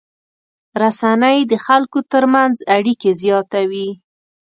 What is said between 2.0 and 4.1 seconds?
تر منځ اړیکې زیاتوي.